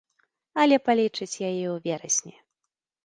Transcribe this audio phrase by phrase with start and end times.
[0.61, 2.35] Але палічыць яе ў верасні.